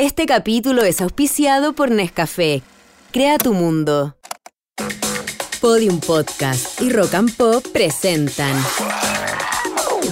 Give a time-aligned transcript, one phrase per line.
[0.00, 2.62] Este capítulo es auspiciado por Nescafé.
[3.12, 4.16] Crea tu mundo.
[5.60, 8.56] Podium Podcast y Rock and Pop presentan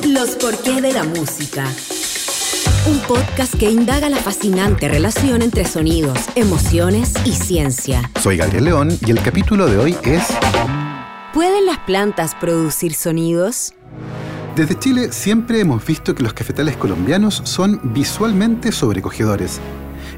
[0.07, 1.65] Los porqué de la música.
[2.87, 8.11] Un podcast que indaga la fascinante relación entre sonidos, emociones y ciencia.
[8.21, 10.23] Soy Gabriel León y el capítulo de hoy es
[11.33, 13.73] ¿Pueden las plantas producir sonidos?
[14.59, 19.61] Desde Chile siempre hemos visto que los cafetales colombianos son visualmente sobrecogedores.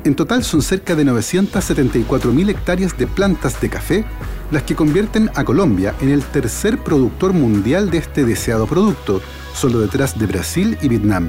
[0.03, 4.07] En total son cerca de 974.000 hectáreas de plantas de café
[4.51, 9.21] las que convierten a Colombia en el tercer productor mundial de este deseado producto,
[9.53, 11.29] solo detrás de Brasil y Vietnam.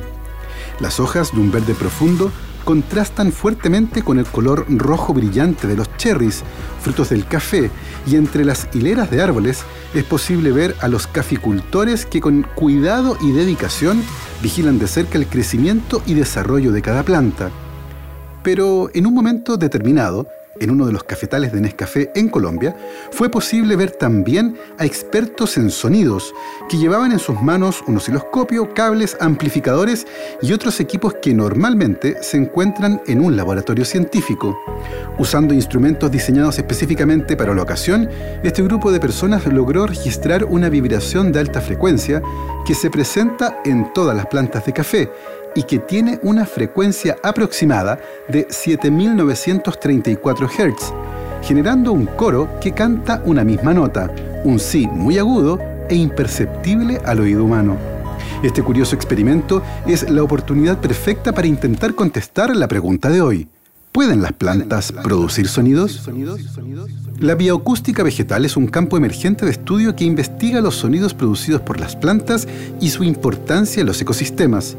[0.79, 2.31] Las hojas de un verde profundo
[2.65, 6.43] contrastan fuertemente con el color rojo brillante de los cherries,
[6.81, 7.69] frutos del café,
[8.07, 13.17] y entre las hileras de árboles es posible ver a los caficultores que con cuidado
[13.21, 14.03] y dedicación
[14.41, 17.49] vigilan de cerca el crecimiento y desarrollo de cada planta.
[18.43, 20.27] Pero en un momento determinado,
[20.61, 22.75] en uno de los cafetales de Nescafé en Colombia,
[23.11, 26.33] fue posible ver también a expertos en sonidos
[26.69, 30.07] que llevaban en sus manos un osciloscopio, cables, amplificadores
[30.41, 34.57] y otros equipos que normalmente se encuentran en un laboratorio científico.
[35.17, 38.09] Usando instrumentos diseñados específicamente para la ocasión,
[38.43, 42.21] este grupo de personas logró registrar una vibración de alta frecuencia
[42.65, 45.09] que se presenta en todas las plantas de café
[45.55, 50.93] y que tiene una frecuencia aproximada de 7934 Hz,
[51.41, 54.11] generando un coro que canta una misma nota,
[54.43, 57.75] un sí muy agudo e imperceptible al oído humano.
[58.43, 63.47] Este curioso experimento es la oportunidad perfecta para intentar contestar la pregunta de hoy.
[63.91, 66.09] ¿Pueden las plantas producir sonidos?
[67.19, 71.79] La bioacústica vegetal es un campo emergente de estudio que investiga los sonidos producidos por
[71.79, 72.47] las plantas
[72.79, 74.77] y su importancia en los ecosistemas.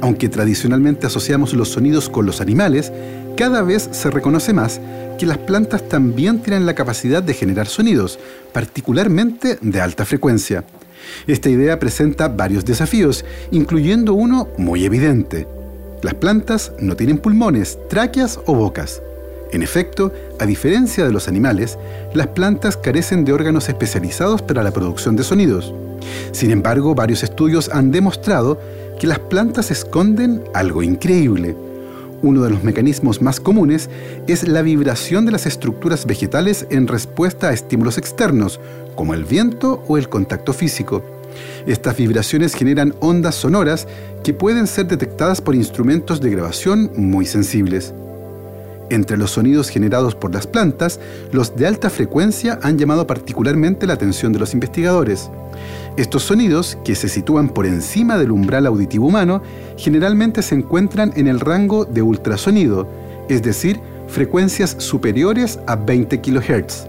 [0.00, 2.92] Aunque tradicionalmente asociamos los sonidos con los animales,
[3.36, 4.80] cada vez se reconoce más
[5.18, 8.18] que las plantas también tienen la capacidad de generar sonidos,
[8.52, 10.64] particularmente de alta frecuencia.
[11.26, 15.46] Esta idea presenta varios desafíos, incluyendo uno muy evidente.
[16.02, 19.02] Las plantas no tienen pulmones, tráqueas o bocas.
[19.50, 21.78] En efecto, a diferencia de los animales,
[22.14, 25.74] las plantas carecen de órganos especializados para la producción de sonidos.
[26.32, 28.60] Sin embargo, varios estudios han demostrado
[28.98, 31.56] que las plantas esconden algo increíble.
[32.20, 33.88] Uno de los mecanismos más comunes
[34.26, 38.58] es la vibración de las estructuras vegetales en respuesta a estímulos externos,
[38.96, 41.02] como el viento o el contacto físico.
[41.66, 43.86] Estas vibraciones generan ondas sonoras
[44.24, 47.94] que pueden ser detectadas por instrumentos de grabación muy sensibles.
[48.90, 50.98] Entre los sonidos generados por las plantas,
[51.30, 55.30] los de alta frecuencia han llamado particularmente la atención de los investigadores.
[55.96, 59.42] Estos sonidos, que se sitúan por encima del umbral auditivo humano,
[59.76, 62.88] generalmente se encuentran en el rango de ultrasonido,
[63.28, 66.86] es decir, frecuencias superiores a 20 kHz.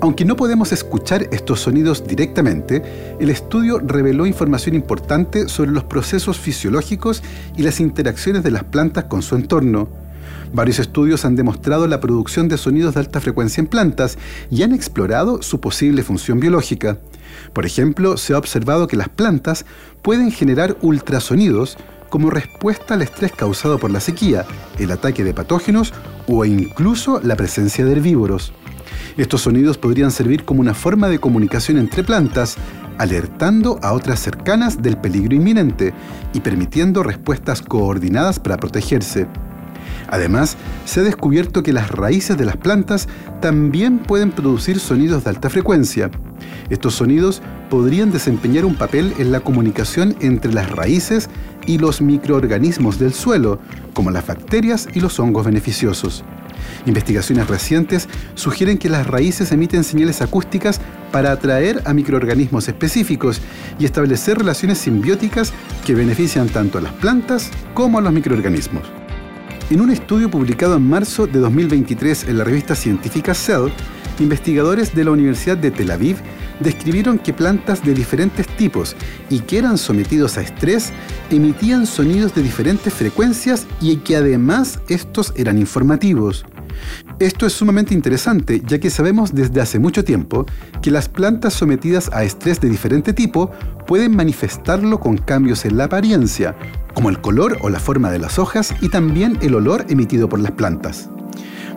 [0.00, 2.82] Aunque no podemos escuchar estos sonidos directamente,
[3.20, 7.22] el estudio reveló información importante sobre los procesos fisiológicos
[7.56, 10.01] y las interacciones de las plantas con su entorno.
[10.52, 14.18] Varios estudios han demostrado la producción de sonidos de alta frecuencia en plantas
[14.50, 16.98] y han explorado su posible función biológica.
[17.52, 19.64] Por ejemplo, se ha observado que las plantas
[20.02, 21.78] pueden generar ultrasonidos
[22.10, 24.44] como respuesta al estrés causado por la sequía,
[24.78, 25.94] el ataque de patógenos
[26.26, 28.52] o incluso la presencia de herbívoros.
[29.16, 32.56] Estos sonidos podrían servir como una forma de comunicación entre plantas,
[32.98, 35.94] alertando a otras cercanas del peligro inminente
[36.34, 39.26] y permitiendo respuestas coordinadas para protegerse.
[40.08, 43.08] Además, se ha descubierto que las raíces de las plantas
[43.40, 46.10] también pueden producir sonidos de alta frecuencia.
[46.70, 51.28] Estos sonidos podrían desempeñar un papel en la comunicación entre las raíces
[51.66, 53.58] y los microorganismos del suelo,
[53.94, 56.24] como las bacterias y los hongos beneficiosos.
[56.86, 60.80] Investigaciones recientes sugieren que las raíces emiten señales acústicas
[61.10, 63.40] para atraer a microorganismos específicos
[63.78, 65.52] y establecer relaciones simbióticas
[65.84, 69.01] que benefician tanto a las plantas como a los microorganismos.
[69.72, 73.70] En un estudio publicado en marzo de 2023 en la revista científica Cell,
[74.20, 76.18] investigadores de la Universidad de Tel Aviv
[76.60, 78.94] describieron que plantas de diferentes tipos
[79.30, 80.92] y que eran sometidos a estrés
[81.30, 86.44] emitían sonidos de diferentes frecuencias y que además estos eran informativos.
[87.18, 90.46] Esto es sumamente interesante ya que sabemos desde hace mucho tiempo
[90.80, 93.50] que las plantas sometidas a estrés de diferente tipo
[93.86, 96.54] pueden manifestarlo con cambios en la apariencia,
[96.94, 100.40] como el color o la forma de las hojas y también el olor emitido por
[100.40, 101.10] las plantas.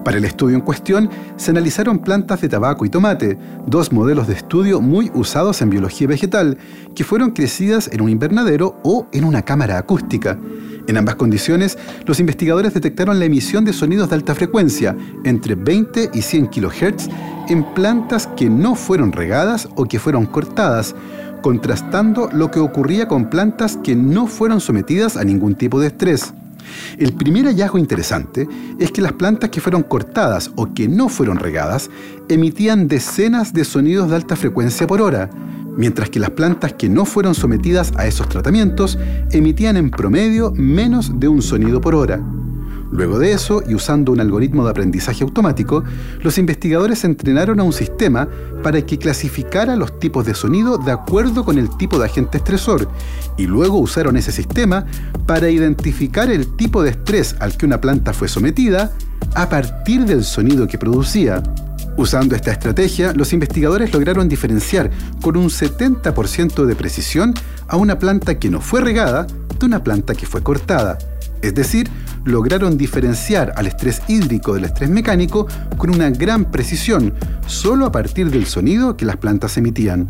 [0.05, 4.35] Para el estudio en cuestión, se analizaron plantas de tabaco y tomate, dos modelos de
[4.35, 6.59] estudio muy usados en biología vegetal,
[6.93, 10.37] que fueron crecidas en un invernadero o en una cámara acústica.
[10.87, 16.11] En ambas condiciones, los investigadores detectaron la emisión de sonidos de alta frecuencia, entre 20
[16.13, 17.09] y 100 kHz,
[17.49, 20.93] en plantas que no fueron regadas o que fueron cortadas,
[21.41, 26.31] contrastando lo que ocurría con plantas que no fueron sometidas a ningún tipo de estrés.
[26.97, 28.47] El primer hallazgo interesante
[28.79, 31.89] es que las plantas que fueron cortadas o que no fueron regadas
[32.29, 35.29] emitían decenas de sonidos de alta frecuencia por hora,
[35.77, 38.97] mientras que las plantas que no fueron sometidas a esos tratamientos
[39.31, 42.21] emitían en promedio menos de un sonido por hora.
[42.91, 45.83] Luego de eso, y usando un algoritmo de aprendizaje automático,
[46.21, 48.27] los investigadores entrenaron a un sistema
[48.63, 52.87] para que clasificara los tipos de sonido de acuerdo con el tipo de agente estresor,
[53.37, 54.85] y luego usaron ese sistema
[55.25, 58.91] para identificar el tipo de estrés al que una planta fue sometida
[59.33, 61.41] a partir del sonido que producía.
[61.97, 64.91] Usando esta estrategia, los investigadores lograron diferenciar
[65.21, 67.33] con un 70% de precisión
[67.67, 69.25] a una planta que no fue regada
[69.59, 70.97] de una planta que fue cortada.
[71.45, 71.87] Es decir,
[72.23, 75.45] lograron diferenciar al estrés hídrico del estrés mecánico
[75.77, 77.13] con una gran precisión,
[77.45, 80.07] solo a partir del sonido que las plantas emitían.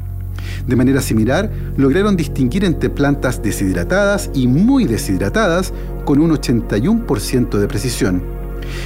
[0.65, 5.73] De manera similar, lograron distinguir entre plantas deshidratadas y muy deshidratadas
[6.05, 8.34] con un 81% de precisión.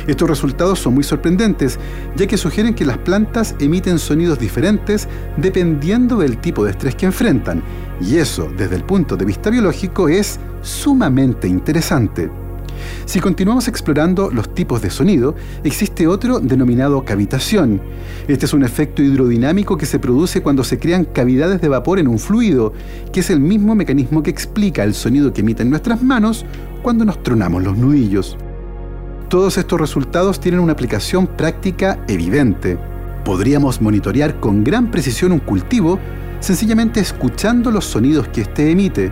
[0.07, 1.79] Estos resultados son muy sorprendentes,
[2.15, 5.07] ya que sugieren que las plantas emiten sonidos diferentes
[5.37, 7.63] dependiendo del tipo de estrés que enfrentan,
[8.01, 12.29] y eso, desde el punto de vista biológico, es sumamente interesante.
[13.05, 17.81] Si continuamos explorando los tipos de sonido, existe otro denominado cavitación.
[18.27, 22.07] Este es un efecto hidrodinámico que se produce cuando se crean cavidades de vapor en
[22.07, 22.73] un fluido,
[23.11, 26.45] que es el mismo mecanismo que explica el sonido que emiten nuestras manos
[26.81, 28.37] cuando nos tronamos los nudillos.
[29.29, 32.79] Todos estos resultados tienen una aplicación práctica evidente.
[33.23, 35.99] Podríamos monitorear con gran precisión un cultivo
[36.39, 39.11] sencillamente escuchando los sonidos que éste emite.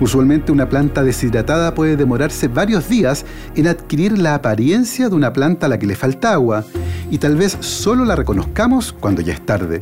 [0.00, 3.24] Usualmente una planta deshidratada puede demorarse varios días
[3.54, 6.62] en adquirir la apariencia de una planta a la que le falta agua
[7.10, 9.80] y tal vez solo la reconozcamos cuando ya es tarde.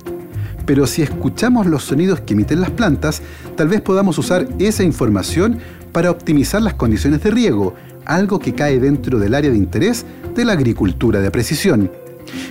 [0.65, 3.21] Pero si escuchamos los sonidos que emiten las plantas,
[3.57, 5.59] tal vez podamos usar esa información
[5.91, 7.75] para optimizar las condiciones de riego,
[8.06, 11.91] algo que cae dentro del área de interés de la agricultura de precisión.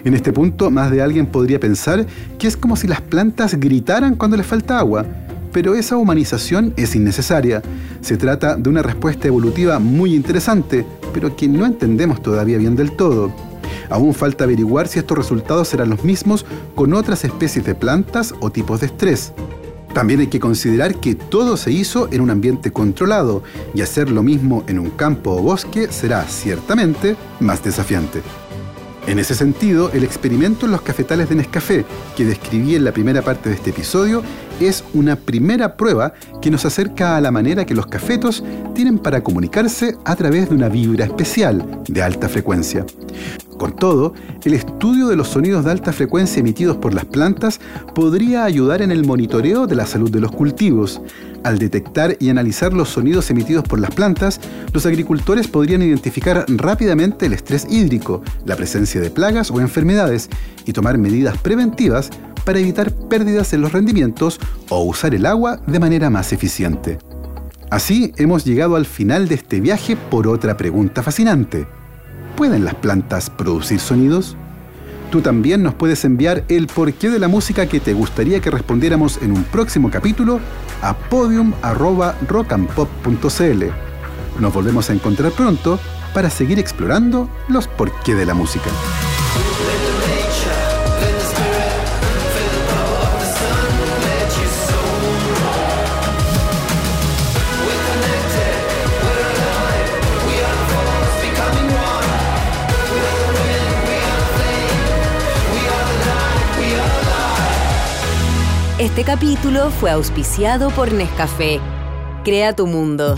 [0.04, 2.06] En este punto, más de alguien podría pensar
[2.38, 5.06] que es como si las plantas gritaran cuando les falta agua,
[5.52, 7.62] pero esa humanización es innecesaria.
[8.02, 12.92] Se trata de una respuesta evolutiva muy interesante, pero que no entendemos todavía bien del
[12.92, 13.34] todo.
[13.90, 18.50] Aún falta averiguar si estos resultados serán los mismos con otras especies de plantas o
[18.50, 19.34] tipos de estrés.
[19.95, 23.44] También hay que considerar que todo se hizo en un ambiente controlado
[23.74, 28.21] y hacer lo mismo en un campo o bosque será ciertamente más desafiante.
[29.07, 31.86] En ese sentido, el experimento en los cafetales de Nescafé,
[32.18, 34.21] que describí en la primera parte de este episodio,
[34.59, 38.44] es una primera prueba que nos acerca a la manera que los cafetos
[38.74, 42.86] tienen para comunicarse a través de una vibra especial de alta frecuencia.
[43.66, 44.14] Con todo,
[44.44, 47.60] el estudio de los sonidos de alta frecuencia emitidos por las plantas
[47.96, 51.02] podría ayudar en el monitoreo de la salud de los cultivos.
[51.44, 54.40] Al detectar y analizar los sonidos emitidos por las plantas,
[54.72, 60.30] los agricultores podrían identificar rápidamente el estrés hídrico, la presencia de plagas o enfermedades
[60.68, 62.12] y tomar medidas preventivas
[62.46, 64.40] para evitar pérdidas en los rendimientos
[64.70, 67.00] o usar el agua de manera más eficiente.
[67.72, 71.66] Así hemos llegado al final de este viaje por otra pregunta fascinante.
[72.36, 74.36] ¿Pueden las plantas producir sonidos?
[75.09, 79.21] Tú también nos puedes enviar el porqué de la música que te gustaría que respondiéramos
[79.21, 80.42] en un próximo capítulo
[80.81, 83.64] a podium.rockandpop.cl.
[84.42, 85.80] Nos volvemos a encontrar pronto
[86.14, 88.69] para seguir explorando los porqué de la música.
[108.95, 111.59] Este capítulo fue auspiciado por Nescafé.
[112.23, 113.18] Crea tu mundo.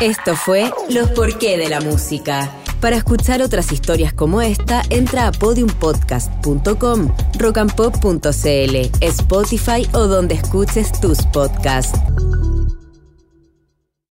[0.00, 2.50] Esto fue Los Porqué de la Música.
[2.80, 11.18] Para escuchar otras historias como esta, entra a podiumpodcast.com, rockandpop.cl, Spotify o donde escuches tus
[11.26, 12.00] podcasts.